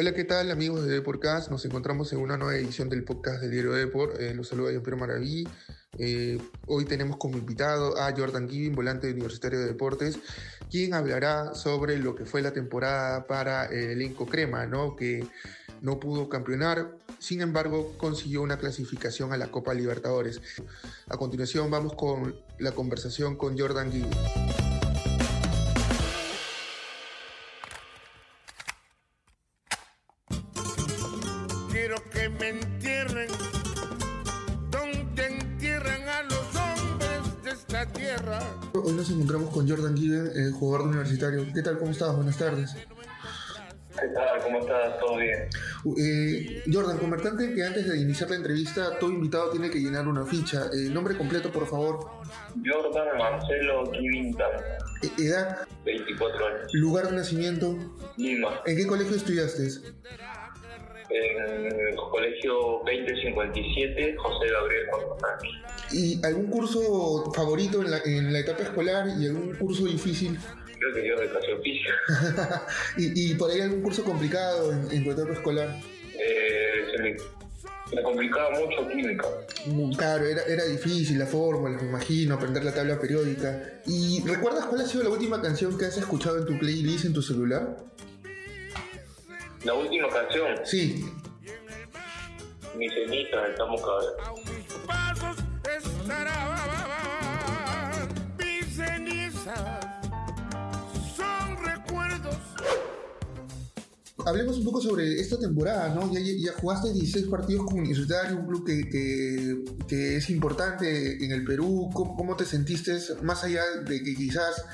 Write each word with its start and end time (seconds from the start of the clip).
Hola, 0.00 0.14
¿qué 0.14 0.22
tal 0.22 0.52
amigos 0.52 0.86
de 0.86 0.92
Deportcast? 0.92 1.50
Nos 1.50 1.64
encontramos 1.64 2.12
en 2.12 2.20
una 2.20 2.36
nueva 2.36 2.54
edición 2.54 2.88
del 2.88 3.02
podcast 3.02 3.40
del 3.40 3.50
diario 3.50 3.72
Deport. 3.72 4.20
Eh, 4.20 4.32
los 4.32 4.46
saluda 4.46 4.70
John 4.72 4.84
Pedro 4.84 4.96
Maraví. 4.96 5.48
Eh, 5.98 6.38
hoy 6.68 6.84
tenemos 6.84 7.16
como 7.16 7.36
invitado 7.36 7.98
a 7.98 8.14
Jordan 8.16 8.48
Giving, 8.48 8.76
volante 8.76 9.10
universitario 9.10 9.58
de 9.58 9.66
deportes, 9.66 10.20
quien 10.70 10.94
hablará 10.94 11.52
sobre 11.54 11.98
lo 11.98 12.14
que 12.14 12.26
fue 12.26 12.42
la 12.42 12.52
temporada 12.52 13.26
para 13.26 13.66
el 13.66 13.90
elenco 13.90 14.24
Crema, 14.26 14.66
¿no? 14.66 14.94
que 14.94 15.26
no 15.82 15.98
pudo 15.98 16.28
campeonar, 16.28 16.92
sin 17.18 17.40
embargo 17.40 17.92
consiguió 17.98 18.42
una 18.42 18.56
clasificación 18.56 19.32
a 19.32 19.36
la 19.36 19.48
Copa 19.48 19.74
Libertadores. 19.74 20.40
A 21.08 21.16
continuación 21.16 21.72
vamos 21.72 21.94
con 21.94 22.36
la 22.60 22.70
conversación 22.70 23.34
con 23.34 23.58
Jordan 23.58 23.90
Giving. 23.90 24.67
Quiero 31.88 32.02
que 32.10 32.28
me 32.28 32.48
entierren 32.50 33.28
donde 34.70 35.26
entierran 35.26 36.02
a 36.06 36.22
los 36.24 36.54
hombres 36.54 37.42
de 37.42 37.50
esta 37.50 37.86
tierra. 37.86 38.40
Hoy 38.74 38.92
nos 38.92 39.08
encontramos 39.08 39.48
con 39.54 39.66
Jordan 39.66 39.96
Given, 39.96 40.30
el 40.34 40.52
jugador 40.52 40.88
universitario. 40.88 41.46
¿Qué 41.54 41.62
tal? 41.62 41.78
¿Cómo 41.78 41.92
estás? 41.92 42.14
Buenas 42.14 42.36
tardes. 42.36 42.74
¿Qué 42.74 44.06
tal? 44.08 44.42
¿Cómo 44.42 44.58
estás? 44.58 44.98
¿Todo 45.00 45.16
bien? 45.16 45.48
Eh, 45.98 46.62
Jordan, 46.70 46.98
comentante 46.98 47.54
que 47.54 47.64
antes 47.64 47.88
de 47.88 47.96
iniciar 47.96 48.28
la 48.28 48.36
entrevista, 48.36 48.98
todo 48.98 49.08
invitado 49.08 49.48
tiene 49.48 49.70
que 49.70 49.78
llenar 49.78 50.06
una 50.08 50.26
ficha. 50.26 50.66
Eh, 50.66 50.90
nombre 50.90 51.16
completo, 51.16 51.50
por 51.50 51.66
favor. 51.66 52.00
Jordan 52.66 53.16
Marcelo 53.16 53.90
Kivintan, 53.92 54.50
Eh, 55.02 55.22
edad, 55.22 55.66
24 55.86 56.46
años, 56.48 56.74
lugar 56.74 57.08
de 57.08 57.16
nacimiento. 57.16 57.78
Lima, 58.18 58.60
¿En 58.66 58.76
qué 58.76 58.86
colegio 58.86 59.16
estudiaste? 59.16 59.68
En 61.10 61.64
el 61.88 61.96
colegio 61.96 62.82
2057, 62.84 64.16
José 64.16 64.50
Gabriel 64.50 64.86
Cortázar. 64.90 65.38
¿Y 65.92 66.24
algún 66.24 66.46
curso 66.48 67.32
favorito 67.34 67.80
en 67.82 67.90
la, 67.90 67.98
en 68.04 68.32
la 68.32 68.40
etapa 68.40 68.62
escolar 68.62 69.06
y 69.18 69.26
algún 69.26 69.54
curso 69.56 69.84
difícil? 69.86 70.38
Creo 70.78 70.94
que 70.94 71.08
yo 71.08 71.16
de 71.16 71.24
educación 71.26 71.60
física. 71.62 72.66
y, 72.98 73.32
y 73.32 73.34
por 73.34 73.50
ahí 73.50 73.60
algún 73.60 73.82
curso 73.82 74.04
complicado 74.04 74.72
en, 74.72 74.90
en 74.92 75.04
tu 75.04 75.10
etapa 75.10 75.32
escolar? 75.32 75.76
Eh, 76.14 76.84
se, 76.94 77.02
me, 77.02 77.16
me 77.96 78.02
complicaba 78.02 78.50
mucho 78.60 78.86
química. 78.88 79.26
Mm, 79.66 79.92
Claro, 79.94 80.26
era, 80.26 80.42
era 80.42 80.64
difícil 80.64 81.18
la 81.18 81.26
fórmula, 81.26 81.76
me 81.80 81.88
imagino, 81.88 82.34
aprender 82.34 82.64
la 82.64 82.74
tabla 82.74 83.00
periódica. 83.00 83.80
¿Y 83.86 84.22
recuerdas 84.26 84.66
cuál 84.66 84.82
ha 84.82 84.86
sido 84.86 85.04
la 85.04 85.10
última 85.10 85.40
canción 85.40 85.76
que 85.78 85.86
has 85.86 85.96
escuchado 85.96 86.38
en 86.38 86.44
tu 86.44 86.58
playlist 86.58 87.06
en 87.06 87.14
tu 87.14 87.22
celular? 87.22 87.76
La 89.64 89.74
última 89.74 90.08
canción, 90.08 90.54
Sí, 90.64 91.04
Mi 92.76 92.88
cenita, 92.90 93.46
estamos 93.48 93.80
cada 93.80 94.00
A 94.28 94.32
mis 94.34 94.72
pasos 94.86 95.36
estarán 95.64 96.58
mis 98.38 98.66
cenizas. 98.76 99.80
Son 101.16 101.56
recuerdos. 101.64 102.36
hablemos 104.26 104.58
un 104.58 104.64
poco 104.64 104.80
sobre 104.80 105.18
esta 105.20 105.38
temporada, 105.40 105.88
¿no? 105.94 106.12
Ya, 106.12 106.20
ya- 106.20 106.34
ya 106.36 106.52
jugaste 106.60 106.92
16 106.92 107.26
partidos 107.28 107.64
con 107.66 107.78
Universitario, 107.78 108.36
un 108.36 108.46
club 108.46 108.64
que, 108.66 108.88
que- 108.88 109.64
que 109.88 110.16
es 110.16 110.28
importante 110.30 111.24
en 111.24 111.32
el 111.32 111.44
Perú. 111.44 111.90
¿Cómo, 111.94 112.14
cómo 112.16 112.36
te 112.36 112.44
sentiste, 112.44 112.98
más 113.22 113.42
allá 113.44 113.62
de 113.86 114.02
que 114.02 114.14
quizás 114.14 114.64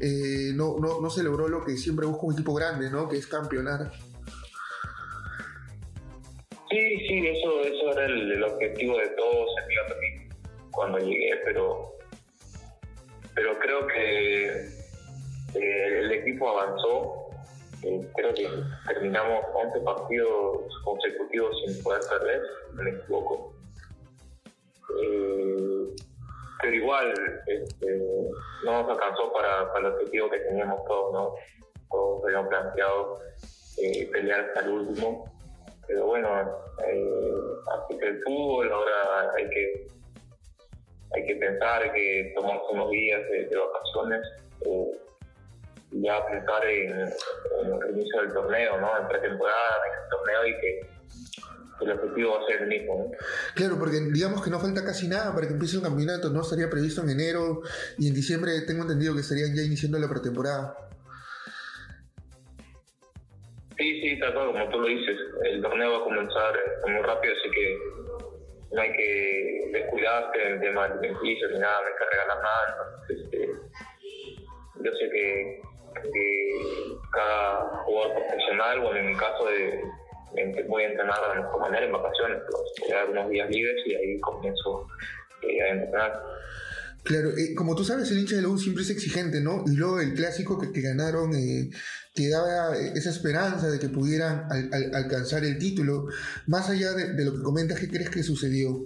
eh, 0.00 0.52
no, 0.54 0.76
no, 0.78 1.00
no 1.00 1.10
se 1.10 1.22
logró 1.22 1.48
lo 1.48 1.64
que 1.64 1.76
siempre 1.78 2.06
busca 2.06 2.26
un 2.26 2.34
equipo 2.34 2.52
grande, 2.54 2.90
¿no? 2.90 3.08
Que 3.08 3.16
es 3.16 3.26
campeonar. 3.26 3.90
Sí, 6.70 6.98
sí, 7.08 7.26
eso, 7.26 7.60
eso 7.62 7.92
era 7.92 8.04
el, 8.04 8.42
objetivo 8.44 8.98
de 8.98 9.08
todos 9.08 9.50
en 9.70 10.28
cuando 10.70 10.98
llegué, 10.98 11.34
pero, 11.44 11.94
pero 13.34 13.58
creo 13.58 13.86
que 13.86 14.48
eh, 15.54 15.98
el 16.00 16.12
equipo 16.12 16.50
avanzó. 16.50 17.30
Eh, 17.84 18.06
creo 18.16 18.34
que 18.34 18.48
terminamos 18.86 19.44
11 19.54 19.80
partidos 19.80 20.58
consecutivos 20.84 21.56
sin 21.64 21.82
poder 21.82 22.02
perder, 22.10 22.42
no 22.74 22.82
me 22.82 22.90
equivoco. 22.90 23.54
Eh, 25.02 25.86
pero 26.60 26.74
igual, 26.74 27.14
este, 27.46 27.98
no 28.64 28.82
nos 28.82 28.90
alcanzó 28.90 29.32
para, 29.32 29.72
para 29.72 29.88
el 29.88 29.94
objetivo 29.94 30.28
que 30.28 30.38
teníamos 30.40 30.84
todos, 30.84 31.12
¿no? 31.14 31.34
Todos 31.88 32.24
habíamos 32.24 32.48
planteado 32.48 33.18
pelear 34.12 34.40
hasta 34.40 34.60
el 34.60 34.68
último 34.70 35.37
pero 35.88 36.06
bueno, 36.06 36.28
eh, 36.86 37.32
así 37.72 37.98
que 37.98 38.06
el 38.06 38.22
fútbol 38.22 38.70
ahora 38.70 39.32
hay 39.36 39.48
que 39.48 39.88
hay 41.14 41.26
que 41.26 41.36
pensar, 41.36 41.90
que 41.92 42.32
tomarse 42.36 42.66
unos 42.70 42.90
días 42.90 43.20
de, 43.30 43.56
vacaciones 43.56 44.20
eh, 44.60 44.98
y 45.90 46.02
ya 46.02 46.24
pensar 46.26 46.66
en, 46.66 47.00
en 47.00 47.82
el 47.82 47.96
inicio 47.96 48.20
del 48.20 48.32
torneo, 48.34 48.78
¿no? 48.78 48.98
En 48.98 49.08
pretemporada, 49.08 49.76
en 49.86 50.02
el 50.02 50.08
torneo 50.10 50.46
y 50.46 50.60
que 50.60 50.80
el 51.80 51.92
objetivo 51.92 52.32
va 52.32 52.42
a 52.42 52.46
ser 52.46 52.62
el 52.62 52.68
mismo, 52.68 52.98
¿no? 52.98 53.18
Claro, 53.54 53.78
porque 53.78 54.00
digamos 54.12 54.42
que 54.42 54.50
no 54.50 54.60
falta 54.60 54.84
casi 54.84 55.08
nada 55.08 55.34
para 55.34 55.46
que 55.46 55.54
empiece 55.54 55.76
el 55.76 55.82
campeonato, 55.82 56.28
¿no? 56.28 56.42
Estaría 56.42 56.68
previsto 56.68 57.02
en 57.02 57.10
enero 57.10 57.62
y 57.96 58.08
en 58.08 58.14
diciembre 58.14 58.60
tengo 58.66 58.82
entendido 58.82 59.14
que 59.14 59.20
estarían 59.20 59.54
ya 59.54 59.62
iniciando 59.62 59.98
la 59.98 60.08
pretemporada. 60.08 60.87
Sí, 63.78 64.00
sí, 64.00 64.18
tal 64.20 64.34
cual, 64.34 64.46
como 64.52 64.68
tú 64.70 64.80
lo 64.80 64.88
dices, 64.88 65.16
el 65.44 65.62
torneo 65.62 65.92
va 65.92 65.98
a 65.98 66.04
comenzar 66.04 66.56
eh, 66.56 66.90
muy 66.90 67.00
rápido, 67.02 67.32
así 67.34 67.50
que 67.50 67.78
no 68.72 68.80
hay 68.82 68.92
que 68.92 69.68
descuidarse 69.72 70.42
en 70.42 70.52
el 70.54 70.60
tema 70.60 70.84
alimenticio 70.84 71.48
ni 71.50 71.58
nada, 71.60 71.80
no 71.80 71.86
hay 71.86 71.92
que 71.94 72.10
regalar 72.10 72.38
nada. 72.42 73.02
Este, 73.08 73.48
yo 74.84 74.92
sé 74.92 75.10
que, 75.10 75.62
cada 77.12 77.60
jugador 77.84 78.14
profesional, 78.16 78.80
bueno, 78.80 78.98
en 78.98 79.06
mi 79.10 79.16
caso, 79.16 79.44
de, 79.46 79.80
en- 80.36 80.68
voy 80.68 80.82
a 80.82 80.88
entrenar 80.88 81.16
de 81.34 81.40
mejor 81.42 81.60
manera 81.60 81.86
en 81.86 81.92
vacaciones, 81.92 82.38
pero 82.46 82.58
voy 82.80 82.92
a 82.92 82.96
dar 82.96 83.10
unos 83.10 83.28
días 83.30 83.48
libres 83.50 83.82
y 83.86 83.94
ahí 83.94 84.20
comienzo 84.20 84.86
eh, 85.42 85.62
a 85.62 85.68
entrenar. 85.68 86.22
Claro, 87.04 87.30
eh, 87.30 87.54
como 87.54 87.74
tú 87.74 87.84
sabes, 87.84 88.10
el 88.10 88.18
hincha 88.18 88.36
de 88.36 88.42
la 88.42 88.48
U 88.48 88.58
siempre 88.58 88.82
es 88.82 88.90
exigente, 88.90 89.40
¿no? 89.40 89.64
Y 89.66 89.76
luego 89.76 90.00
el 90.00 90.12
clásico 90.14 90.58
que, 90.60 90.72
que 90.72 90.82
ganaron 90.82 91.34
eh, 91.34 91.70
te 92.14 92.28
daba 92.28 92.76
eh, 92.76 92.92
esa 92.94 93.08
esperanza 93.10 93.68
de 93.70 93.78
que 93.78 93.88
pudieran 93.88 94.46
al- 94.50 94.68
al- 94.72 94.94
alcanzar 94.94 95.44
el 95.44 95.58
título. 95.58 96.06
Más 96.46 96.68
allá 96.68 96.92
de, 96.92 97.24
lo 97.24 97.32
que 97.34 97.42
comentas, 97.42 97.80
¿qué 97.80 97.88
crees 97.88 98.10
que 98.10 98.22
sucedió? 98.22 98.76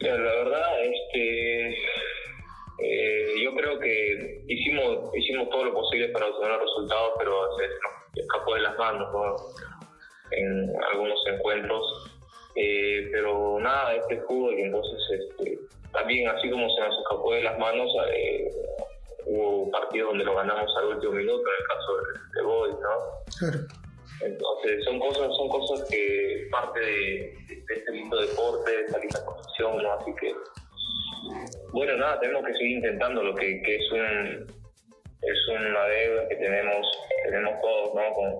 La 0.00 0.14
verdad, 0.14 0.84
este, 0.84 1.68
eh, 1.70 3.34
yo 3.44 3.54
creo 3.54 3.78
que 3.78 4.44
hicimos 4.48 5.14
hicimos 5.16 5.48
todo 5.50 5.66
lo 5.66 5.74
posible 5.74 6.08
para 6.08 6.26
obtener 6.26 6.58
resultados, 6.58 7.12
pero 7.18 7.34
se 8.14 8.20
escapó 8.20 8.54
de 8.56 8.62
las 8.62 8.76
manos 8.76 9.08
¿no? 9.12 9.36
en 10.32 10.70
algunos 10.92 11.20
encuentros. 11.32 12.08
Eh, 12.54 13.08
pero 13.12 13.58
nada, 13.60 13.94
este 13.94 14.20
fútbol, 14.22 14.58
y 14.58 14.62
entonces 14.62 15.00
este, 15.10 15.58
también 15.92 16.28
así 16.28 16.50
como 16.50 16.68
se 16.68 16.80
nos 16.82 16.98
escapó 16.98 17.32
de 17.32 17.42
las 17.42 17.58
manos, 17.58 17.90
eh, 18.12 18.50
hubo 19.26 19.70
partidos 19.70 20.10
donde 20.10 20.24
lo 20.24 20.34
ganamos 20.34 20.70
al 20.76 20.86
último 20.86 21.12
minuto, 21.12 21.42
en 21.42 21.62
el 21.62 21.68
caso 21.68 21.96
de, 21.96 22.40
de 22.40 22.46
Boys, 22.46 22.74
¿no? 22.74 23.38
Claro. 23.38 23.82
Entonces 24.20 24.84
son 24.84 25.00
cosas, 25.00 25.34
son 25.36 25.48
cosas 25.48 25.88
que 25.90 26.46
parte 26.50 26.80
de, 26.80 27.34
este 27.74 27.92
lindo 27.92 28.20
deporte, 28.20 28.70
de 28.70 28.82
esta 28.84 28.98
linda 28.98 29.24
profesión, 29.24 29.82
¿no? 29.82 29.92
Así 29.92 30.14
que 30.20 30.34
bueno 31.72 31.96
nada, 31.96 32.20
tenemos 32.20 32.44
que 32.44 32.52
seguir 32.52 32.76
intentando 32.78 33.22
lo 33.22 33.34
que, 33.34 33.62
que 33.62 33.76
es 33.76 33.92
un 33.92 34.62
es 35.22 35.48
una 35.48 35.84
deuda 35.84 36.28
que 36.28 36.36
tenemos, 36.36 36.86
tenemos 37.24 37.60
todos, 37.62 37.94
¿no? 37.94 38.12
Con 38.12 38.32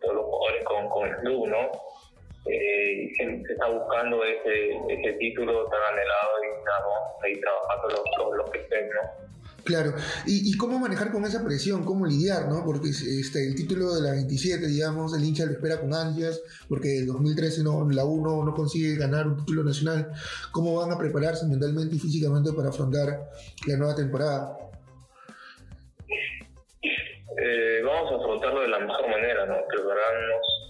todos 0.00 0.14
los 0.14 0.24
jugadores 0.24 0.64
con, 0.64 0.88
con 0.88 1.08
el 1.08 1.16
club, 1.16 1.48
¿no? 1.48 1.70
Eh, 2.46 3.10
se, 3.16 3.24
se 3.24 3.52
está 3.52 3.68
buscando 3.68 4.22
ese, 4.22 4.76
ese 4.88 5.12
título 5.14 5.64
tan 5.66 5.80
anhelado 5.92 6.44
y 6.44 7.22
seguir 7.22 7.40
trabajando 7.40 7.88
los, 7.88 8.04
los, 8.18 8.36
los 8.36 8.50
que 8.50 8.58
estén, 8.58 8.88
¿no? 8.88 9.24
Claro, 9.64 9.94
y, 10.26 10.50
y 10.52 10.56
cómo 10.58 10.78
manejar 10.78 11.10
con 11.10 11.24
esa 11.24 11.42
presión, 11.42 11.84
cómo 11.84 12.04
lidiar, 12.04 12.48
¿no? 12.48 12.62
Porque 12.66 12.90
este, 12.90 13.46
el 13.46 13.54
título 13.54 13.94
de 13.94 14.02
la 14.02 14.10
27, 14.12 14.66
digamos, 14.66 15.16
el 15.16 15.24
hincha 15.24 15.46
lo 15.46 15.52
espera 15.52 15.80
con 15.80 15.94
ansias, 15.94 16.42
porque 16.68 16.98
el 16.98 17.06
2013 17.06 17.62
no, 17.62 17.88
la 17.90 18.04
U 18.04 18.22
no, 18.22 18.44
no 18.44 18.52
consigue 18.52 18.98
ganar 18.98 19.26
un 19.26 19.38
título 19.38 19.64
nacional. 19.64 20.12
¿Cómo 20.52 20.76
van 20.78 20.92
a 20.92 20.98
prepararse 20.98 21.46
mentalmente 21.46 21.96
y 21.96 21.98
físicamente 21.98 22.52
para 22.52 22.68
afrontar 22.68 23.30
la 23.66 23.76
nueva 23.78 23.94
temporada? 23.94 24.58
Eh, 27.38 27.82
vamos 27.82 28.12
a 28.12 28.16
afrontarlo 28.16 28.60
de 28.60 28.68
la 28.68 28.80
mejor 28.80 29.08
manera, 29.08 29.46
¿no? 29.46 29.56
Prepararnos 29.66 30.64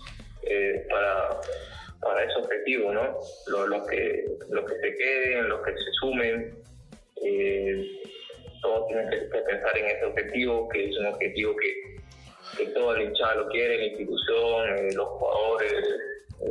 eh, 0.46 0.86
para, 0.90 1.40
para 2.00 2.24
ese 2.24 2.38
objetivo, 2.38 2.92
¿no? 2.92 3.18
Los, 3.46 3.88
que, 3.88 4.24
los 4.50 4.64
que 4.70 4.76
se 4.80 4.96
queden, 4.96 5.48
los 5.48 5.60
que 5.62 5.72
se 5.72 5.92
sumen, 6.00 6.64
eh, 7.22 8.00
todos 8.62 8.88
tienen 8.88 9.10
que, 9.10 9.16
pensar 9.16 9.78
en 9.78 9.86
ese 9.86 10.04
objetivo, 10.04 10.68
que 10.68 10.88
es 10.88 10.98
un 10.98 11.06
objetivo 11.06 11.56
que, 11.56 11.96
que 12.56 12.66
toda 12.72 12.96
la 12.96 13.04
hinchada 13.04 13.34
lo 13.36 13.48
quiere, 13.48 13.78
la 13.78 13.84
institución, 13.86 14.78
eh, 14.78 14.92
los 14.94 15.08
jugadores, 15.08 15.72
eh, 16.40 16.50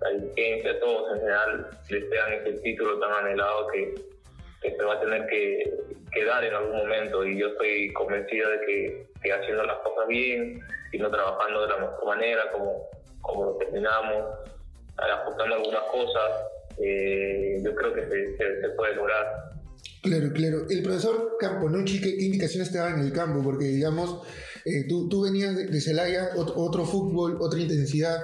la 0.00 0.10
dirigencia, 0.10 0.80
todos 0.80 1.12
en 1.12 1.18
general 1.20 1.70
desean 1.88 2.32
ese 2.32 2.52
título 2.60 2.98
tan 2.98 3.12
anhelado 3.12 3.68
que, 3.68 3.94
se 4.62 4.82
va 4.84 4.94
a 4.94 5.00
tener 5.00 5.26
que, 5.26 5.78
que, 6.12 6.24
dar 6.24 6.44
en 6.44 6.54
algún 6.54 6.76
momento 6.76 7.24
y 7.24 7.38
yo 7.38 7.48
estoy 7.48 7.92
convencido 7.92 8.50
de 8.50 8.60
que, 8.66 9.06
que 9.22 9.32
haciendo 9.32 9.64
las 9.64 9.78
cosas 9.78 10.06
bien, 10.08 10.60
y 10.92 10.98
no 10.98 11.10
trabajando 11.10 11.62
de 11.62 11.68
la 11.68 11.76
mejor 11.78 12.06
manera, 12.06 12.50
como, 12.52 12.88
como 13.20 13.44
lo 13.44 13.56
terminamos, 13.56 14.24
ajustando 14.96 15.54
algunas 15.54 15.82
cosas, 15.84 16.30
eh, 16.78 17.60
yo 17.62 17.74
creo 17.74 17.94
que 17.94 18.06
se, 18.06 18.68
puede 18.76 18.96
lograr. 18.96 19.26
Claro, 20.02 20.32
claro. 20.32 20.66
El 20.68 20.82
profesor 20.82 21.36
Camponucci, 21.38 22.00
¿qué 22.00 22.08
indicaciones 22.08 22.72
te 22.72 22.78
daba 22.78 22.90
en 22.90 23.00
el 23.00 23.12
campo? 23.12 23.42
Porque, 23.42 23.64
digamos, 23.64 24.26
eh, 24.64 24.86
tú, 24.88 25.08
tú 25.08 25.22
venías 25.22 25.56
de 25.56 25.80
Celaya, 25.80 26.30
otro, 26.36 26.54
otro, 26.56 26.84
fútbol, 26.84 27.38
otra 27.40 27.60
intensidad, 27.60 28.18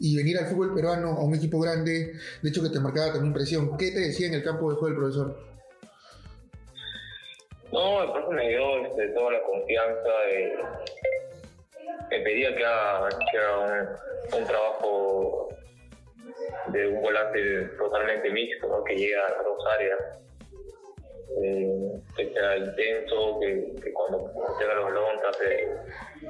y 0.00 0.16
venir 0.16 0.38
al 0.38 0.46
fútbol 0.46 0.74
peruano, 0.74 1.08
a 1.10 1.24
un 1.24 1.34
equipo 1.34 1.58
grande, 1.60 2.14
de 2.42 2.48
hecho 2.48 2.62
que 2.62 2.70
te 2.70 2.80
marcaba 2.80 3.12
también 3.12 3.34
presión. 3.34 3.76
¿Qué 3.76 3.90
te 3.90 4.00
decía 4.00 4.28
en 4.28 4.34
el 4.34 4.44
campo 4.44 4.70
de 4.70 4.76
juego 4.76 4.88
el 4.88 4.96
profesor? 4.96 5.57
No, 7.72 8.02
el 8.02 8.10
profesor 8.12 8.34
me 8.34 8.48
dio 8.48 8.86
este, 8.86 9.08
toda 9.08 9.32
la 9.32 9.42
confianza, 9.42 10.10
me 12.10 12.20
pedía 12.20 12.54
que 12.56 12.64
haga, 12.64 13.08
un, 14.36 14.44
trabajo 14.46 15.48
de 16.68 16.88
un 16.88 17.02
volante 17.02 17.64
totalmente 17.78 18.30
mixto, 18.30 18.84
que 18.84 18.96
llega 18.96 19.26
a 19.26 19.42
dos 19.42 19.66
áreas, 19.66 19.98
eh, 21.42 21.92
que 22.16 22.32
sea 22.32 22.56
intenso, 22.56 23.38
que, 23.40 23.92
cuando 23.92 24.32
llega 24.58 24.72
el 24.72 24.80
balón 24.80 25.20
trate 25.20 25.68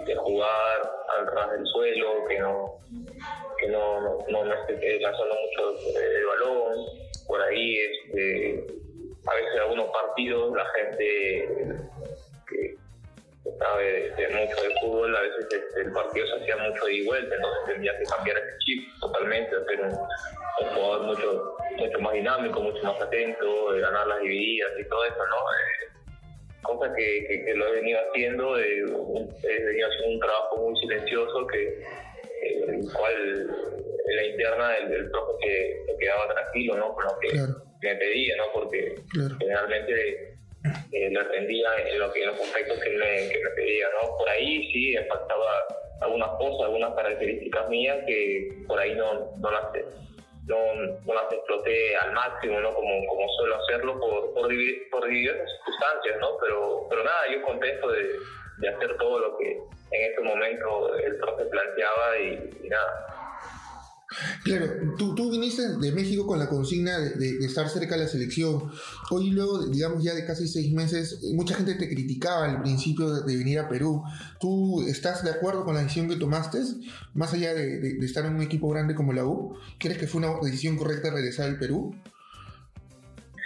de, 0.05 0.17
jugar 0.17 0.93
al 1.17 1.27
ras 1.29 1.53
del 1.53 1.67
suelo, 1.67 2.25
que 2.29 2.39
no 2.41 2.79
que 3.59 3.69
no, 3.69 4.01
no, 4.29 4.45
no, 4.45 4.55
esté 4.55 5.01
lanzando 5.01 5.35
mucho 5.35 5.99
el 5.99 6.27
balón, 6.27 6.87
por 7.27 7.43
ahí 7.43 7.77
veces 7.77 8.08
la 10.27 10.65
gente 10.77 11.59
que 12.49 12.77
sabe 13.59 14.13
mucho 14.31 14.63
de 14.63 14.81
fútbol, 14.81 15.17
a 15.17 15.21
veces 15.21 15.47
el 15.77 15.93
partido 15.93 16.27
se 16.27 16.43
hacía 16.43 16.57
mucho 16.57 16.85
de 16.87 17.05
vuelta, 17.05 17.35
entonces 17.35 17.65
tendría 17.67 17.99
que 17.99 18.05
cambiar 18.05 18.37
ese 18.39 18.59
chip 18.59 18.89
totalmente, 19.01 19.57
hacer 19.57 19.81
un, 19.81 19.95
jugador 20.75 21.03
mucho, 21.07 21.57
mucho 21.77 21.99
más 22.01 22.13
dinámico, 22.15 22.61
mucho 22.61 22.83
más 22.83 23.01
atento, 23.01 23.67
ganar 23.81 24.07
las 24.07 24.21
divididas 24.21 24.71
y 24.79 24.85
todo 24.89 25.05
eso, 25.05 25.17
¿no? 25.17 25.37
Eh, 25.37 25.89
cosa 26.63 26.93
que, 26.95 27.45
que, 27.45 27.55
lo 27.55 27.69
he 27.69 27.73
venido 27.73 28.01
haciendo, 28.09 28.59
eh, 28.59 28.85
he 29.45 29.65
venido 29.65 29.89
haciendo 29.89 30.15
un 30.15 30.21
trabajo 30.21 30.57
muy 30.57 30.81
silencioso 30.81 31.47
que 31.47 31.85
el 32.43 32.93
cual 32.93 33.78
la 34.15 34.25
interna 34.25 34.77
el, 34.79 34.93
el 34.93 35.11
profe 35.11 35.85
se, 35.87 35.97
quedaba 35.99 36.29
tranquilo, 36.33 36.77
¿no? 36.77 36.95
Con 36.95 37.05
lo 37.05 37.19
que 37.19 37.33
me 37.83 37.97
pedía, 37.97 38.37
¿no? 38.37 38.45
Porque 38.53 38.95
generalmente 39.39 40.35
eh, 40.93 41.11
le 41.11 41.21
atendía 41.21 41.69
en, 41.87 41.99
lo 41.99 42.13
que, 42.13 42.23
en 42.23 42.29
los 42.29 42.41
aspectos 42.41 42.79
que 42.81 42.91
me, 42.91 43.29
que 43.29 43.41
me 43.43 43.51
pedía, 43.51 43.87
¿no? 44.01 44.17
Por 44.17 44.29
ahí 44.29 44.71
sí 44.73 44.97
faltaba 45.09 45.65
algunas 46.01 46.31
cosas, 46.39 46.67
algunas 46.67 46.95
características 46.95 47.69
mías 47.69 47.99
que 48.07 48.65
por 48.67 48.79
ahí 48.79 48.95
no, 48.95 49.33
no 49.39 49.51
las 49.51 49.65
no, 50.47 50.75
no 51.05 51.15
las 51.15 51.33
exploté 51.33 51.97
al 51.97 52.13
máximo, 52.13 52.61
¿no? 52.61 52.73
Como, 52.75 53.07
como 53.07 53.29
suelo 53.37 53.57
hacerlo 53.57 54.01
por, 54.01 54.33
por, 54.33 54.49
por 54.91 55.09
diversas 55.09 55.51
circunstancias, 55.57 56.17
¿no? 56.21 56.39
Pero, 56.41 56.87
pero 56.89 57.05
nada, 57.05 57.33
yo 57.33 57.43
contento 57.43 57.91
de, 57.91 58.15
de 58.59 58.69
hacer 58.69 58.97
todo 58.97 59.19
lo 59.21 59.39
que 59.39 59.59
en 59.91 60.13
ese 60.13 60.21
momento 60.21 60.95
el 60.97 61.17
profe 61.17 61.45
planteaba 61.45 62.19
y 62.19 62.69
nada, 62.69 63.28
Claro, 64.43 64.67
tú, 64.97 65.15
tú 65.15 65.31
viniste 65.31 65.63
de 65.79 65.93
México 65.93 66.27
con 66.27 66.39
la 66.39 66.49
consigna 66.49 66.99
de, 66.99 67.45
estar 67.45 67.69
cerca 67.69 67.95
de 67.95 68.03
la 68.03 68.09
selección. 68.09 68.71
Hoy 69.11 69.31
luego, 69.31 69.67
digamos 69.67 70.03
ya 70.03 70.15
de 70.15 70.25
casi 70.25 70.49
seis 70.49 70.73
meses, 70.73 71.21
mucha 71.35 71.55
gente 71.55 71.75
te 71.75 71.89
criticaba 71.89 72.47
al 72.47 72.63
principio 72.63 73.11
de, 73.11 73.37
venir 73.37 73.59
a 73.59 73.69
Perú. 73.69 74.03
¿Tú 74.41 74.83
estás 74.89 75.25
de 75.25 75.31
acuerdo 75.31 75.65
con 75.65 75.75
la 75.75 75.83
decisión 75.83 76.09
que 76.09 76.17
tomaste, 76.17 76.59
más 77.15 77.35
allá 77.35 77.53
de, 77.53 77.99
estar 78.01 78.25
en 78.25 78.37
un 78.37 78.43
equipo 78.43 78.71
grande 78.71 78.95
como 78.95 79.13
la 79.13 79.25
U? 79.25 79.59
¿Crees 79.79 79.99
que 79.99 80.07
fue 80.07 80.21
una 80.23 80.41
decisión 80.43 80.79
correcta 80.79 81.11
regresar 81.11 81.49
al 81.49 81.59
Perú? 81.59 81.95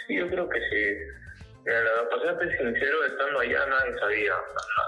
Sí, 0.06 0.16
yo 0.16 0.28
creo 0.28 0.48
que 0.48 0.60
sí. 0.60 1.22
Mira, 1.64 1.80
la 1.82 2.08
para 2.08 2.38
ser 2.38 2.56
sincero, 2.58 3.04
estando 3.04 3.40
allá 3.40 3.66
nadie 3.66 3.98
sabía, 3.98 4.32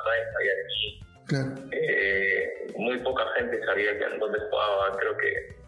nadie 0.06 0.32
sabía 0.32 0.52
de 0.54 0.64
mí. 0.64 1.00
Claro. 1.26 1.54
Eh, 1.72 2.66
muy 2.76 2.98
poca 2.98 3.24
gente 3.38 3.64
sabía 3.64 3.98
que 3.98 4.18
dónde 4.18 4.38
estaba. 4.38 4.96
Creo 4.98 5.16
que 5.16 5.63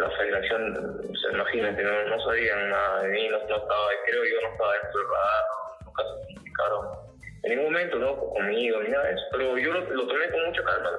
la 0.00 0.10
federación, 0.10 1.14
se 1.20 1.32
imagínate, 1.32 1.82
no, 1.82 2.04
no, 2.08 2.24
sabían 2.24 2.70
nada 2.70 3.02
de 3.02 3.08
mí, 3.08 3.28
no, 3.28 3.38
estaba, 3.38 3.88
creo 4.06 4.24
yo 4.24 4.40
no 4.42 4.52
estaba 4.52 4.72
dentro 4.74 5.00
del 5.00 5.08
radar, 5.08 5.44
nunca 5.84 6.02
se 6.02 6.34
comunicaron 6.34 7.10
en 7.42 7.50
ningún 7.50 7.72
momento, 7.72 7.98
¿no? 7.98 8.16
Conmigo, 8.16 8.82
ni 8.82 8.90
nada 8.90 9.04
de 9.04 9.12
eso, 9.14 9.22
pero 9.32 9.58
yo 9.58 9.72
lo, 9.72 9.80
lo 9.80 10.06
tomé 10.06 10.30
con 10.30 10.44
mucha 10.46 10.62
calma. 10.64 10.90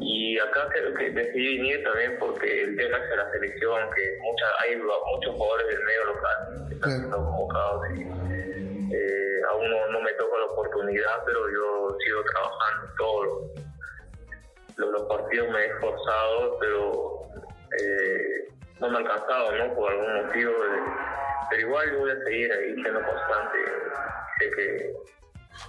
Y 0.00 0.38
acá 0.38 0.68
creo 0.68 0.94
que 0.94 1.10
decidí 1.10 1.58
venir 1.58 1.82
también 1.84 2.16
porque 2.18 2.62
el 2.62 2.76
tema 2.76 2.98
es 2.98 3.10
de 3.10 3.16
la 3.16 3.30
selección, 3.30 3.90
que 3.94 4.18
mucha, 4.20 4.46
hay 4.60 4.76
muchos 4.76 5.34
jugadores 5.34 5.66
del 5.68 5.84
medio 5.84 6.04
local 6.04 6.66
que 6.68 6.74
están 6.74 6.90
siendo 6.90 7.16
convocados 7.16 7.82
y 7.96 8.02
eh, 8.94 9.40
aún 9.50 9.70
no, 9.70 9.86
no, 9.88 10.00
me 10.00 10.12
toca 10.14 10.38
la 10.38 10.44
oportunidad, 10.46 11.24
pero 11.24 11.50
yo 11.50 11.96
sigo 12.04 12.22
trabajando 12.24 12.92
todos 12.98 13.26
los, 14.76 14.90
los 14.92 15.02
partidos 15.04 15.50
me 15.50 15.60
he 15.60 15.66
esforzado, 15.66 16.58
pero 16.60 17.22
eh, 17.82 18.48
no 18.80 18.90
me 18.90 18.96
ha 18.96 19.00
alcanzado, 19.00 19.56
¿no? 19.56 19.74
Por 19.74 19.92
algún 19.92 20.26
motivo. 20.26 20.52
pero 21.50 21.62
igual 21.62 21.92
yo 21.92 21.98
voy 22.00 22.10
a 22.10 22.24
seguir 22.24 22.52
ahí 22.52 22.74
siendo 22.74 23.00
constante. 23.00 23.58
Sé 24.38 24.50
que 24.50 24.92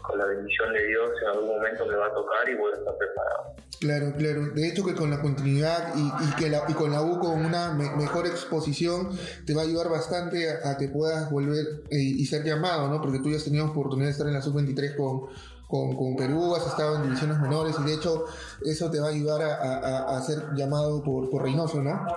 con 0.02 0.18
la 0.18 0.25
bendición 0.25 0.74
de 0.74 0.88
Dios 0.88 1.12
en 1.22 1.28
algún 1.30 1.48
momento 1.48 1.86
me 1.86 1.96
va 1.96 2.07
a 2.07 2.13
tocar 2.13 2.50
y 2.50 2.56
voy 2.56 2.72
a 2.74 2.78
estar 2.78 2.98
preparado. 2.98 3.56
Claro, 3.80 4.13
claro. 4.18 4.50
De 4.54 4.68
hecho 4.68 4.84
que 4.84 4.96
con 4.96 5.12
la 5.12 5.22
continuidad 5.22 5.94
y, 5.96 6.07
y 6.07 6.36
que 6.38 6.50
la, 6.50 6.63
y 6.68 6.74
con 6.74 6.92
la 6.92 7.02
U 7.02 7.19
con 7.19 7.46
una 7.46 7.74
mejor 7.74 8.25
exposición 8.25 9.10
te 9.46 9.54
va 9.54 9.62
a 9.62 9.66
ayudar 9.66 9.90
bastante 9.90 10.50
a, 10.50 10.78
que 10.78 10.88
puedas 10.88 11.30
volver 11.30 11.84
eh, 11.92 11.98
y 11.98 12.25
ser 12.25 12.44
llamado, 12.44 12.88
¿no? 12.88 13.01
Porque 13.01 13.19
tú 13.19 13.30
ya 13.30 13.38
has 13.38 13.44
tenido 13.44 13.66
oportunidad 13.66 14.08
de 14.08 14.12
estar 14.12 14.28
en 14.28 14.34
la 14.34 14.42
sub-23 14.42 14.96
con, 14.96 15.29
con, 15.75 15.96
con, 15.96 16.15
Perú, 16.15 16.55
has 16.55 16.67
estado 16.67 16.96
en 16.96 17.03
divisiones 17.03 17.39
menores 17.39 17.75
y 17.79 17.84
de 17.86 17.96
hecho 17.96 18.25
eso 18.65 18.89
te 18.89 19.00
va 19.00 19.08
a 19.08 19.12
ayudar 19.12 19.41
a, 19.44 20.22
ser 20.22 20.55
llamado 20.55 21.03
por, 21.03 21.44
Reynoso, 21.44 21.82
¿no? 21.82 22.08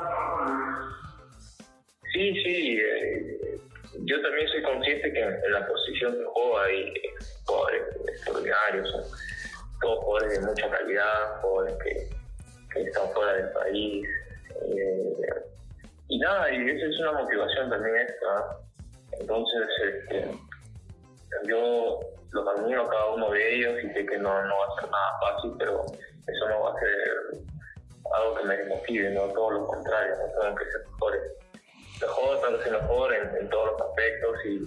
Sí, 2.13 2.33
sí. 2.43 2.79
Eh, 2.79 3.61
yo 4.05 4.23
también 4.23 4.49
soy 4.49 4.63
consciente 4.63 5.13
que 5.13 5.21
en, 5.21 5.53
la 5.53 5.67
posición 5.67 6.19
de 6.19 6.25
juego 6.25 6.59
hay 6.61 6.93
jugadores 7.45 7.83
extraordinarios, 8.09 8.89
todos 9.81 10.05
jugadores 10.05 10.41
de 10.41 10.47
mucha 10.47 10.71
calidad, 10.71 11.41
jugadores 11.41 11.75
que, 11.85 12.09
que 12.73 12.83
están 12.83 13.09
fuera 13.13 13.33
del 13.35 13.51
país. 13.51 14.09
Eh, 14.63 15.09
y 16.09 16.19
nada, 16.19 16.51
y 16.51 16.71
eso 16.71 16.87
es 16.87 17.01
una 17.01 17.13
motivación 17.13 17.71
también 17.71 17.97
esta. 17.97 18.59
Entonces, 19.21 19.69
este, 19.85 20.31
yo 21.49 22.01
los 22.31 22.47
admiro 22.49 22.83
a 22.83 22.91
cada 22.91 23.07
uno 23.15 23.31
de 23.31 23.55
ellos 23.55 23.85
y 23.85 23.89
sé 23.93 24.07
que 24.07 24.19
no, 24.19 24.31
no 24.31 24.55
va 24.59 24.67
a 24.67 24.81
ser 24.81 24.91
nada 24.91 25.19
fácil, 25.21 25.55
pero 25.59 25.85
eso 26.27 26.49
no 26.49 26.61
va 26.63 26.71
a 26.71 26.81
ser 26.81 27.47
algo 28.15 28.35
que 28.37 28.45
me 28.45 28.57
desmotive, 28.57 29.11
no 29.11 29.29
todo 29.33 29.51
lo 29.51 29.67
contrario, 29.67 30.15
no 30.17 30.41
tengo 30.41 30.57
que 30.57 30.65
ser 30.65 30.87
mejores. 30.93 31.23
Mejor, 32.01 32.63
ser 32.63 32.73
mejor 32.73 33.13
en, 33.13 33.37
en 33.37 33.51
todos 33.51 33.73
los 33.73 33.81
aspectos 33.81 34.37
y, 34.45 34.67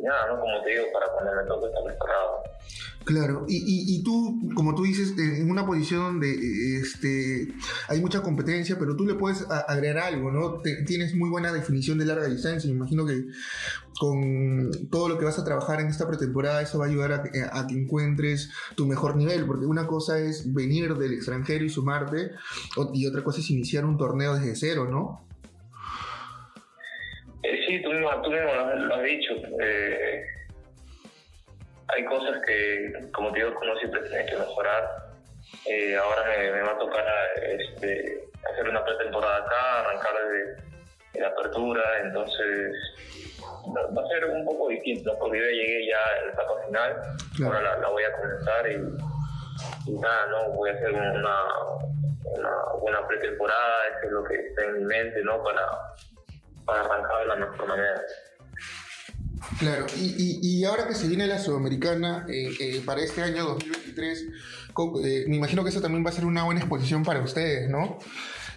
nada, 0.00 0.28
¿no? 0.28 0.40
Como 0.40 0.62
te 0.62 0.70
digo, 0.70 0.84
para 0.92 1.06
cuando 1.12 1.32
me 1.34 1.48
toque 1.48 1.66
estar 1.66 1.84
preparado. 1.84 2.42
Claro, 3.04 3.46
y, 3.48 3.96
y, 3.96 4.02
tú, 4.04 4.40
como 4.54 4.76
tú 4.76 4.84
dices, 4.84 5.14
en 5.18 5.50
una 5.50 5.66
posición 5.66 6.02
donde 6.02 6.78
este, 6.80 7.48
hay 7.88 8.00
mucha 8.00 8.22
competencia, 8.22 8.78
pero 8.78 8.94
tú 8.94 9.04
le 9.04 9.14
puedes 9.14 9.44
agregar 9.50 9.98
algo, 9.98 10.30
¿no? 10.30 10.60
tienes 10.86 11.12
muy 11.14 11.28
buena 11.28 11.52
definición 11.52 11.98
de 11.98 12.04
larga 12.04 12.28
distancia, 12.28 12.70
me 12.70 12.76
imagino 12.76 13.04
que 13.04 13.26
con 13.98 14.70
todo 14.88 15.08
lo 15.08 15.18
que 15.18 15.24
vas 15.24 15.38
a 15.40 15.44
trabajar 15.44 15.80
en 15.80 15.88
esta 15.88 16.06
pretemporada, 16.06 16.62
eso 16.62 16.78
va 16.78 16.86
a 16.86 16.88
ayudar 16.88 17.12
a, 17.12 17.58
a 17.58 17.66
que 17.66 17.74
encuentres 17.74 18.50
tu 18.76 18.86
mejor 18.86 19.16
nivel, 19.16 19.46
porque 19.46 19.66
una 19.66 19.88
cosa 19.88 20.20
es 20.20 20.54
venir 20.54 20.94
del 20.94 21.12
extranjero 21.12 21.64
y 21.64 21.70
sumarte, 21.70 22.30
y 22.94 23.06
otra 23.06 23.24
cosa 23.24 23.40
es 23.40 23.50
iniciar 23.50 23.84
un 23.84 23.98
torneo 23.98 24.34
desde 24.34 24.54
cero, 24.54 24.86
¿no? 24.88 25.31
Eh, 27.52 27.64
sí, 27.66 27.82
tú 27.82 27.90
mismo, 27.90 28.08
tú 28.22 28.30
mismo 28.30 28.50
lo, 28.50 28.94
has 28.94 29.02
dicho. 29.02 29.34
Eh, 29.60 30.24
hay 31.88 32.04
cosas 32.06 32.40
que, 32.46 33.10
como 33.12 33.30
te 33.30 33.40
digo, 33.40 33.58
uno 33.60 33.76
siempre 33.76 34.00
tiene 34.08 34.24
que 34.24 34.36
mejorar. 34.36 34.88
Eh, 35.66 35.94
ahora 35.96 36.24
me, 36.24 36.62
va 36.62 36.72
a 36.72 36.78
tocar 36.78 37.04
este, 37.42 38.24
hacer 38.50 38.68
una 38.70 38.82
pretemporada 38.82 39.36
acá, 39.36 39.80
arrancar 39.80 40.12
desde 41.12 41.20
la 41.20 41.28
apertura, 41.28 41.82
entonces 42.02 42.74
va 43.76 44.02
a 44.02 44.08
ser 44.08 44.24
un 44.24 44.46
poco 44.46 44.68
distinto, 44.70 45.14
porque 45.18 45.38
yo 45.38 45.44
llegué 45.44 45.88
ya 45.88 45.98
a 46.02 46.24
la 46.24 46.32
etapa 46.32 46.62
final, 46.66 47.02
Claro. 47.36 47.54
ahora 47.54 47.74
la, 47.74 47.78
la 47.80 47.88
voy 47.88 48.02
a 48.04 48.12
comenzar 48.12 48.70
y, 48.70 49.90
y 49.90 49.98
nada, 49.98 50.26
¿no? 50.28 50.52
Voy 50.52 50.70
a 50.70 50.72
hacer 50.72 50.90
una, 50.90 51.44
una 52.24 52.50
buena 52.80 53.06
pretemporada, 53.06 53.88
eso 53.98 54.06
es 54.06 54.12
lo 54.12 54.24
que 54.24 54.36
está 54.36 54.64
en 54.64 54.78
mi 54.78 54.84
mente, 54.84 55.22
¿no? 55.22 55.42
Para, 55.44 55.68
para 56.72 56.84
arrancar 56.84 57.18
de 57.20 57.26
la 57.26 57.36
mejor 57.36 57.68
manera. 57.68 58.00
Claro, 59.58 59.86
y, 59.96 60.06
y, 60.16 60.60
y 60.60 60.64
ahora 60.64 60.86
que 60.88 60.94
se 60.94 61.08
viene 61.08 61.26
la 61.26 61.38
Sudamericana, 61.38 62.24
eh, 62.28 62.50
eh, 62.60 62.82
para 62.86 63.00
este 63.02 63.22
año 63.22 63.44
2023, 63.44 64.26
co- 64.72 65.00
eh, 65.04 65.24
me 65.28 65.36
imagino 65.36 65.62
que 65.62 65.70
eso 65.70 65.80
también 65.82 66.04
va 66.04 66.10
a 66.10 66.12
ser 66.12 66.24
una 66.24 66.44
buena 66.44 66.60
exposición 66.60 67.02
para 67.04 67.20
ustedes, 67.20 67.68
¿no? 67.68 67.98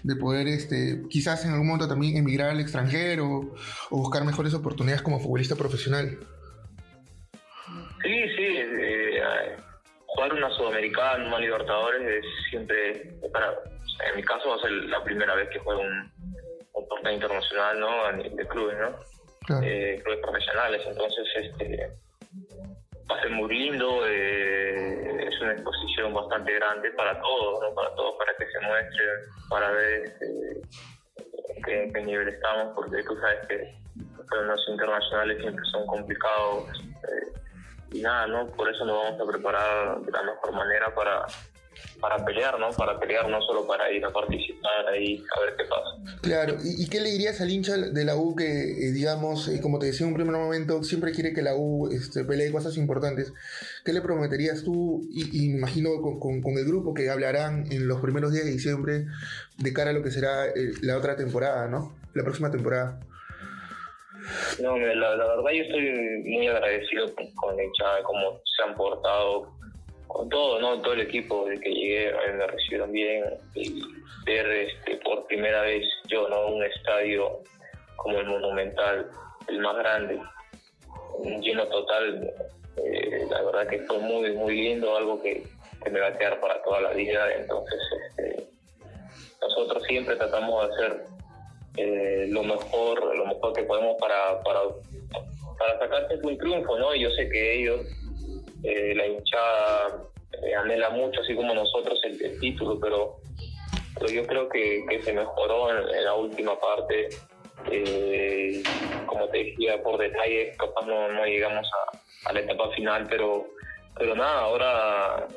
De 0.03 0.15
poder, 0.15 0.48
este, 0.48 1.01
quizás 1.10 1.43
en 1.45 1.51
algún 1.51 1.67
momento 1.67 1.88
también 1.88 2.15
emigrar 2.17 2.51
al 2.51 2.60
extranjero 2.60 3.25
o 3.89 3.98
buscar 3.98 4.24
mejores 4.24 4.53
oportunidades 4.53 5.01
como 5.01 5.19
futbolista 5.19 5.55
profesional. 5.55 6.17
Sí, 8.03 8.22
sí, 8.36 8.45
eh, 8.48 9.57
jugar 10.05 10.34
una 10.34 10.50
Sudamericana, 10.51 11.27
una 11.27 11.39
Libertadores 11.39 12.24
es 12.24 12.25
siempre, 12.50 13.17
para, 13.34 13.53
en 14.10 14.15
mi 14.15 14.24
caso 14.24 14.50
va 14.50 14.55
a 14.55 14.60
ser 14.60 14.72
la 14.72 15.03
primera 15.03 15.36
vez 15.36 15.50
que 15.50 15.60
juego 15.60 15.81
un, 15.81 16.12
torneo 16.88 17.13
internacional, 17.13 17.79
¿no? 17.79 18.05
A 18.05 18.12
nivel 18.12 18.36
de 18.36 18.48
clubes, 18.48 18.77
¿no? 18.77 18.96
Claro. 19.46 19.65
eh, 19.65 20.01
clubes 20.03 20.22
profesionales, 20.22 20.82
entonces 20.88 21.27
este 21.36 21.91
va 23.10 23.17
a 23.17 23.22
ser 23.22 23.32
muy 23.32 23.53
lindo, 23.53 24.01
eh, 24.08 25.27
es 25.27 25.41
una 25.41 25.53
exposición 25.53 26.13
bastante 26.13 26.53
grande 26.53 26.89
para 26.91 27.22
todos, 27.22 27.62
¿no? 27.62 27.75
para 27.75 27.94
todos, 27.96 28.15
para 28.17 28.34
que 28.36 28.48
se 28.51 28.60
muestren, 28.62 29.10
para 29.50 29.72
ver 29.72 30.05
este, 30.05 30.62
en 31.55 31.63
qué, 31.63 31.84
en 31.84 31.94
qué 31.94 32.01
nivel 32.01 32.29
estamos, 32.29 32.74
porque 32.75 33.03
tú 33.03 33.15
sabes 33.20 33.48
que 33.48 33.75
los 34.32 34.70
internacionales 34.70 35.38
siempre 35.39 35.63
son 35.72 35.86
complicados 35.86 36.70
eh, 37.03 37.39
y 37.91 38.01
nada, 38.01 38.27
¿no? 38.27 38.48
Por 38.48 38.70
eso 38.70 38.84
nos 38.86 39.03
vamos 39.03 39.22
a 39.22 39.32
preparar 39.32 40.01
de 40.01 40.12
la 40.12 40.24
mejor 40.24 40.51
manera 40.51 40.94
para 40.94 41.25
para 42.00 42.24
pelear, 42.24 42.60
¿no? 42.60 42.70
Para 42.72 43.00
pelear, 43.00 43.27
no 43.29 43.41
solo 43.41 43.65
para 43.67 43.91
ir 43.91 44.03
a 44.05 44.10
participar 44.12 44.88
ahí 44.91 45.24
a 45.36 45.41
ver 45.41 45.55
qué 45.58 45.63
pasa. 45.65 46.20
Claro, 46.22 46.55
¿y, 46.63 46.84
y 46.84 46.88
qué 46.89 47.01
le 47.01 47.10
dirías 47.12 47.39
al 47.41 47.50
hincha 47.50 47.77
de 47.77 48.05
la 48.05 48.15
U 48.15 48.36
que, 48.36 48.46
eh, 48.46 48.91
digamos, 48.91 49.48
eh, 49.48 49.60
como 49.62 49.79
te 49.79 49.88
decía 49.88 50.05
en 50.05 50.13
un 50.13 50.17
primer 50.17 50.36
momento, 50.36 50.84
siempre 50.84 51.12
quiere 51.12 51.34
que 51.34 51.41
la 51.41 51.55
U 51.55 51.89
este, 51.91 52.24
pelee 52.24 52.51
cosas 52.51 52.77
importantes? 52.77 53.34
¿Qué 53.84 53.94
le 53.94 54.01
prometerías 54.01 54.63
tú, 54.63 55.01
y, 55.12 55.51
imagino 55.51 56.01
con, 56.01 56.20
con- 56.20 56.41
con 56.41 56.53
el 56.58 56.65
grupo 56.65 56.94
que 56.94 57.10
hablarán 57.10 57.65
en 57.72 57.88
los 57.88 58.01
primeros 58.01 58.32
días 58.34 58.46
de 58.46 58.51
diciembre 58.51 59.05
de 59.58 59.74
cara 59.74 59.91
a 59.91 59.94
lo 59.94 60.03
que 60.03 60.12
será 60.12 60.48
eh, 60.48 60.72
la 60.82 60.98
otra 60.98 61.15
temporada, 61.15 61.67
¿no? 61.67 61.96
La 62.13 62.24
próxima 62.24 62.51
temporada. 62.51 63.00
No, 64.62 64.75
la 64.77 65.10
verdad 65.10 65.51
yo 65.53 65.63
estoy 65.63 66.24
muy 66.24 66.48
agradecido 66.48 67.13
con, 67.13 67.29
con 67.36 67.55
la 67.55 67.63
hinchada, 67.63 68.01
cómo 68.03 68.41
se 68.44 68.63
han 68.63 68.75
portado, 68.75 69.53
con 70.15 70.29
todo, 70.29 70.62
¿no? 70.62 70.81
Todo 70.81 70.93
el 70.93 71.01
equipo, 71.01 71.45
de 71.45 71.60
que 71.60 71.69
llegué, 71.69 72.13
me 72.38 72.48
recibieron 72.48 72.89
bien, 72.89 73.25
y 73.53 73.81
ver 74.25 74.50
este, 74.50 74.95
por 75.03 75.27
primera 75.27 75.62
vez 75.63 75.84
yo, 76.07 76.29
¿no? 76.29 76.48
Un 76.48 76.63
estadio 76.63 77.41
como 77.98 78.19
el 78.19 78.25
Monumental, 78.25 79.10
el 79.50 79.60
más 79.60 79.75
grande, 79.75 80.22
lleno 81.41 81.67
total, 81.67 82.34
eh, 82.77 83.27
la 83.29 83.41
verdad 83.41 83.67
que 83.67 83.79
fue 83.79 84.00
muy, 84.00 84.31
muy 84.31 84.55
lindo, 84.55 84.95
algo 84.95 85.22
que, 85.22 85.43
que 85.84 85.89
me 85.89 86.00
va 86.00 86.07
a 86.07 86.17
quedar 86.17 86.39
para 86.39 86.63
toda 86.63 86.79
la 86.79 86.93
vida, 86.93 87.34
entonces 87.34 87.79
este, 88.07 88.48
nosotros 89.41 89.84
siempre 89.84 90.15
tratamos 90.15 90.65
de 90.65 90.74
hacer 90.75 91.05
eh, 91.75 92.27
lo 92.29 92.41
mejor 92.41 93.17
lo 93.17 93.25
mejor 93.25 93.51
que 93.51 93.63
podemos 93.63 93.98
para 94.00 94.41
para, 94.43 94.62
para 95.60 95.79
sacarse 95.79 96.15
un 96.24 96.38
triunfo 96.38 96.79
no 96.79 96.95
y 96.95 97.01
yo 97.01 97.10
sé 97.12 97.27
que 97.27 97.60
ellos 97.60 97.81
eh, 98.65 98.95
la 98.95 99.07
hinchada 99.07 100.03
eh, 100.43 100.55
anhela 100.55 100.89
mucho 100.89 101.22
así 101.22 101.36
como 101.36 101.53
nosotros 101.53 102.00
el, 102.03 102.39
título 102.39 102.79
pero 102.79 103.17
pero 103.98 104.12
yo 104.12 104.25
creo 104.25 104.50
que, 104.50 104.86
que 104.89 105.01
se 105.03 105.13
mejoró 105.13 105.69
en, 105.69 106.03
la 106.03 106.13
última 106.13 106.60
parte 106.60 107.10
Eh, 107.72 108.62
como 109.07 109.27
te 109.29 109.38
decía 109.43 109.81
por 109.81 109.98
detalles 109.98 110.55
capaz 110.57 110.86
no, 110.86 111.25
llegamos 111.25 111.67
a, 112.27 112.34
la 112.34 112.39
etapa 112.41 112.69
final 112.75 113.07
pero 113.10 113.48
pero 113.98 114.13
nada 114.13 114.41
ahora 114.41 115.27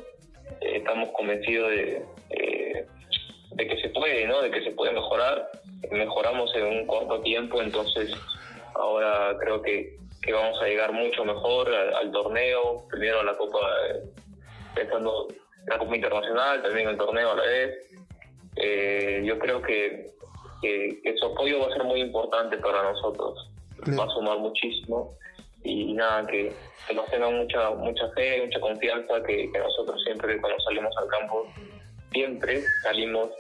estamos 0.61 1.09
convencidos 1.17 1.71
de, 1.71 2.05
de 3.59 3.67
que 3.67 3.81
se 3.81 3.89
puede, 3.89 4.27
¿no? 4.27 4.41
De 4.41 4.51
que 4.51 4.63
se 4.63 4.71
puede 4.71 4.93
mejorar. 4.93 5.51
Mejoramos 5.91 6.55
en 6.55 6.65
un 6.65 6.87
corto 6.87 7.21
tiempo, 7.23 7.61
entonces 7.61 8.11
ahora 8.75 9.37
creo 9.41 9.61
que, 9.63 9.97
que 10.29 10.35
vamos 10.35 10.61
a 10.61 10.67
llegar 10.67 10.93
mucho 10.93 11.25
mejor 11.25 11.75
al, 11.75 11.95
al 11.95 12.13
torneo, 12.13 12.87
primero 12.91 13.21
a 13.21 13.25
la 13.25 13.35
Copa, 13.35 13.61
eh, 13.89 14.03
pensando 14.75 15.27
en 15.31 15.67
la 15.67 15.79
Copa 15.79 15.97
Internacional, 15.97 16.63
también 16.63 16.87
el 16.87 16.99
torneo 16.99 17.31
a 17.31 17.37
la 17.37 17.43
vez. 17.45 17.75
Eh, 18.57 19.23
yo 19.25 19.39
creo 19.39 19.63
que, 19.63 20.11
que, 20.61 21.01
que 21.03 21.17
su 21.17 21.25
apoyo 21.25 21.61
va 21.61 21.69
a 21.69 21.73
ser 21.73 21.85
muy 21.85 22.03
importante 22.03 22.59
para 22.59 22.83
nosotros, 22.83 23.51
va 23.99 24.05
a 24.05 24.09
sumar 24.11 24.39
muchísimo 24.39 25.17
y 25.65 25.95
nada, 25.95 26.27
que, 26.27 26.53
que 26.87 26.95
nos 26.95 27.07
tengan 27.07 27.35
mucha 27.35 27.71
mucha 27.71 28.07
fe, 28.11 28.43
mucha 28.45 28.61
confianza, 28.61 29.23
que, 29.23 29.51
que 29.51 29.59
nosotros 29.59 29.99
siempre 30.05 30.39
cuando 30.43 30.61
salimos 30.61 30.95
al 30.99 31.09
campo, 31.09 31.47
siempre 32.13 32.63
salimos 32.83 33.31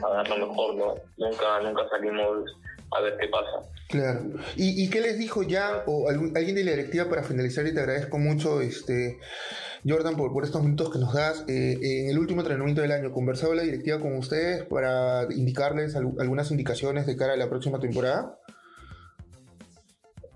a 0.00 0.08
dar 0.10 0.28
lo 0.28 0.46
mejor, 0.46 0.74
¿no? 0.76 0.94
Nunca, 1.16 1.58
nunca 1.60 1.88
salimos 1.88 2.56
a 2.92 3.00
ver 3.00 3.16
qué 3.16 3.26
pasa. 3.26 3.62
Claro. 3.88 4.20
¿Y, 4.56 4.84
y 4.84 4.90
qué 4.90 5.00
les 5.00 5.18
dijo 5.18 5.42
ya 5.44 5.84
o 5.86 6.08
algún- 6.08 6.36
alguien 6.36 6.56
de 6.56 6.64
la 6.64 6.72
directiva 6.72 7.08
para 7.08 7.22
finalizar? 7.22 7.66
Y 7.66 7.72
te 7.74 7.80
agradezco 7.80 8.18
mucho, 8.18 8.60
este 8.60 9.18
Jordan, 9.86 10.16
por, 10.16 10.32
por 10.32 10.42
estos 10.44 10.62
minutos 10.62 10.90
que 10.92 10.98
nos 10.98 11.14
das. 11.14 11.44
Eh, 11.48 11.78
en 11.80 12.10
el 12.10 12.18
último 12.18 12.40
entrenamiento 12.40 12.82
del 12.82 12.90
año, 12.90 13.12
¿conversaba 13.12 13.54
la 13.54 13.62
directiva 13.62 14.00
con 14.00 14.16
ustedes 14.16 14.64
para 14.64 15.22
indicarles 15.30 15.94
al- 15.94 16.14
algunas 16.18 16.50
indicaciones 16.50 17.06
de 17.06 17.16
cara 17.16 17.34
a 17.34 17.36
la 17.36 17.48
próxima 17.48 17.78
temporada? 17.78 18.36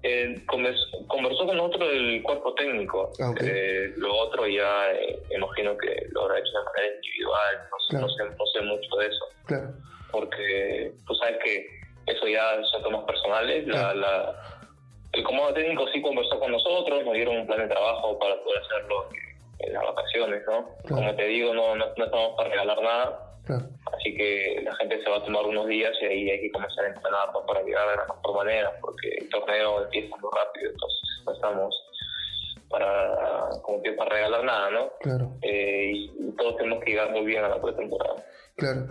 Eh, 0.02 0.35
convers- 0.47 1.07
conversó 1.09 1.45
con 1.47 1.57
nosotros 1.57 1.90
el 1.92 2.23
cuerpo 2.23 2.54
técnico. 2.54 3.12
Ah. 3.21 3.35
Eh, 3.40 3.92
lo 3.97 4.14
otro 4.16 4.47
ya 4.47 4.92
eh, 4.92 5.19
imagino 5.37 5.76
que 5.76 6.07
lo 6.12 6.23
habrá 6.23 6.38
hecho 6.38 6.52
de 6.57 6.64
manera 6.64 6.95
individual, 6.97 7.57
no, 7.71 7.76
sé- 7.78 7.90
Claro. 7.90 8.07
no 8.07 8.12
sé, 8.12 8.23
no 8.38 8.47
sé 8.54 8.61
mucho 8.62 8.97
de 8.97 9.07
eso. 9.07 9.25
Claro. 9.47 9.75
porque 10.12 10.92
tú 11.07 11.14
sabes 11.14 11.37
que 11.45 11.80
eso 12.11 12.26
ya 12.29 12.62
son 12.71 12.83
temas 12.83 13.05
personales. 13.05 13.67
La, 13.67 13.95
la- 13.95 14.35
el 15.12 15.25
comando 15.25 15.52
técnico 15.55 15.88
sí 15.88 16.00
conversó 16.02 16.38
con 16.38 16.52
nosotros, 16.52 17.05
nos 17.05 17.14
dieron 17.14 17.38
un 17.38 17.47
plan 17.47 17.59
de 17.61 17.69
trabajo 17.69 18.17
para 18.19 18.37
poder 18.43 18.61
hacerlo 18.62 19.09
en 19.59 19.73
las 19.73 19.83
vacaciones, 19.83 20.43
¿no? 20.47 20.69
Claro. 20.85 21.02
Como 21.02 21.14
te 21.17 21.25
digo, 21.25 21.52
no, 21.52 21.75
no, 21.75 21.87
no 21.97 22.05
estamos 22.05 22.37
para 22.37 22.49
regalar 22.50 22.81
nada, 22.81 23.26
Claro. 23.45 23.64
así 23.97 24.14
que 24.17 24.61
la 24.62 24.73
gente 24.76 25.02
se 25.02 25.11
va 25.11 25.17
a 25.17 25.25
tomar 25.25 25.45
unos 25.47 25.67
días 25.67 25.90
y 26.00 26.05
ahí 26.05 26.31
hay 26.31 26.40
que 26.43 26.50
comenzar 26.52 26.85
a 26.85 26.88
entrenar 26.88 27.33
¿no? 27.33 27.45
para 27.45 27.62
llegar 27.62 27.88
de 27.90 27.97
la 27.97 28.05
mejor 28.14 28.37
manera, 28.37 28.73
porque 28.81 29.09
el 29.19 29.29
torneo 29.31 29.83
empieza 29.83 30.17
muy 30.19 30.31
rápido, 30.37 30.71
entonces 30.71 31.00
no 31.26 31.33
estamos 31.33 31.75
para, 32.71 33.49
como 33.62 33.83
que 33.83 33.93
para 33.93 34.15
regalar 34.15 34.45
nada, 34.45 34.71
¿no? 34.71 34.93
Claro. 35.00 35.37
Eh, 35.43 35.91
y 35.93 36.33
todos 36.39 36.57
tenemos 36.57 36.83
que 36.85 36.93
llegar 36.93 37.11
muy 37.11 37.27
bien 37.27 37.45
a 37.45 37.49
la 37.49 37.61
pretemporada. 37.61 38.15
Claro. 38.57 38.89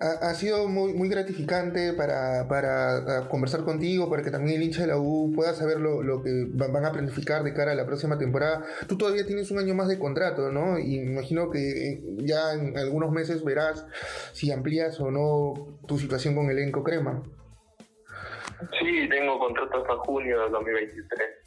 Ha, 0.00 0.28
ha 0.28 0.34
sido 0.34 0.68
muy, 0.68 0.92
muy 0.92 1.08
gratificante 1.08 1.94
para, 1.94 2.46
para 2.48 3.26
conversar 3.30 3.64
contigo, 3.64 4.10
para 4.10 4.22
que 4.22 4.30
también 4.30 4.56
el 4.56 4.62
hincha 4.66 4.82
de 4.82 4.88
la 4.88 4.98
U 4.98 5.32
pueda 5.34 5.54
saber 5.54 5.80
lo, 5.80 6.02
lo 6.02 6.22
que 6.22 6.30
va- 6.60 6.68
van 6.68 6.84
a 6.84 6.92
planificar 6.92 7.42
de 7.42 7.54
cara 7.54 7.72
a 7.72 7.74
la 7.74 7.86
próxima 7.86 8.18
temporada. 8.18 8.64
Tú 8.86 8.98
todavía 8.98 9.24
tienes 9.26 9.50
un 9.50 9.58
año 9.58 9.74
más 9.74 9.88
de 9.88 9.98
contrato, 9.98 10.50
¿no? 10.52 10.78
Y 10.78 10.98
me 11.00 11.12
imagino 11.12 11.50
que 11.50 11.58
eh, 11.92 12.02
ya 12.18 12.52
en 12.52 12.76
algunos 12.76 13.10
meses 13.10 13.42
verás 13.42 13.86
si 14.32 14.52
amplías 14.52 15.00
o 15.00 15.10
no 15.10 15.78
tu 15.88 15.98
situación 15.98 16.34
con 16.34 16.50
elenco 16.50 16.82
crema. 16.84 17.22
Sí, 18.78 19.08
tengo 19.08 19.38
contrato 19.38 19.78
hasta 19.82 19.96
junio 20.04 20.42
del 20.42 20.52
2023. 20.52 21.45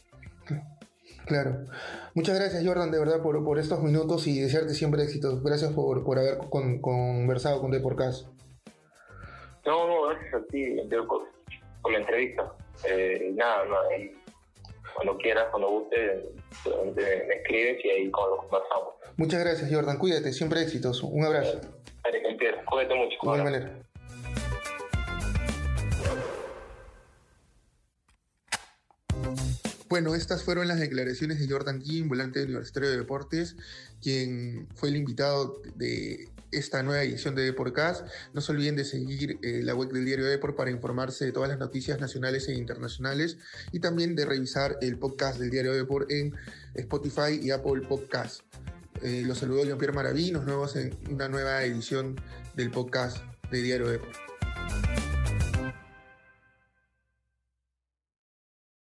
Claro. 1.30 1.66
Muchas 2.16 2.38
gracias, 2.38 2.66
Jordan, 2.66 2.92
de 2.92 3.00
verdad, 3.00 3.22
por, 3.22 3.42
por 3.46 3.60
estos 3.60 3.82
minutos 3.82 4.28
y 4.28 4.42
desearte 4.42 4.74
siempre 4.74 5.04
éxitos. 5.04 5.42
Gracias 5.44 5.72
por, 5.72 6.04
por 6.04 6.18
haber 6.20 6.38
con- 6.50 6.82
conversado 6.82 7.62
con 7.62 7.72
Deporcast. 7.72 8.28
No, 9.66 9.88
no, 9.88 10.08
gracias 10.10 10.34
a 10.34 10.46
ti, 10.48 10.76
por, 11.08 11.28
por 11.82 11.92
la 11.92 12.00
entrevista. 12.00 12.52
Eh, 12.90 13.32
nada, 13.36 13.64
nada, 13.66 13.84
cuando 14.96 15.18
quieras, 15.18 15.46
cuando 15.52 15.70
guste, 15.70 16.32
me 16.96 17.34
escribes 17.36 17.86
y 17.86 17.90
ahí 17.90 18.12
con 18.12 18.30
lo 18.32 18.38
conversamos. 18.38 18.96
Muchas 19.18 19.40
gracias, 19.42 19.72
Jordan. 19.72 19.98
Cuídate, 19.98 20.34
siempre 20.34 20.62
éxitos. 20.62 21.04
Un 21.04 21.24
abrazo. 21.24 21.62
Cuídate 22.68 22.96
mucho. 22.96 23.32
De 23.38 23.44
manera. 23.44 23.80
Bueno, 30.00 30.16
estas 30.16 30.44
fueron 30.44 30.70
las 30.70 30.80
declaraciones 30.80 31.40
de 31.40 31.50
Jordan 31.50 31.82
King, 31.82 32.08
volante 32.08 32.42
Universitario 32.42 32.90
de 32.90 32.96
Deportes, 32.96 33.58
quien 34.02 34.66
fue 34.74 34.88
el 34.88 34.96
invitado 34.96 35.62
de 35.76 36.30
esta 36.54 36.82
nueva 36.84 37.04
edición 37.04 37.36
de 37.36 37.42
Deportcast. 37.42 38.08
No 38.34 38.40
se 38.40 38.54
olviden 38.54 38.78
de 38.78 38.86
seguir 38.86 39.40
eh, 39.42 39.60
la 39.62 39.76
web 39.76 39.92
del 39.92 40.06
diario 40.06 40.26
Deport 40.26 40.56
para 40.56 40.72
informarse 40.72 41.26
de 41.26 41.34
todas 41.34 41.50
las 41.50 41.60
noticias 41.60 42.00
nacionales 42.00 42.48
e 42.48 42.54
internacionales 42.54 43.40
y 43.74 43.82
también 43.82 44.16
de 44.16 44.26
revisar 44.26 44.78
el 44.80 44.98
podcast 44.98 45.38
del 45.38 45.50
diario 45.50 45.74
Deport 45.74 46.10
en 46.10 46.34
Spotify 46.76 47.38
y 47.42 47.52
Apple 47.52 47.82
Podcast. 47.82 48.44
Eh, 49.02 49.24
los 49.26 49.40
saludo 49.40 49.66
Jean-Pierre 49.66 49.92
Maraví, 49.92 50.32
nos 50.32 50.46
vemos 50.46 50.78
en 50.78 50.98
una 51.12 51.28
nueva 51.28 51.62
edición 51.66 52.16
del 52.56 52.72
podcast 52.72 53.18
de 53.52 53.62
Diario 53.62 53.90
Deport. 53.90 54.16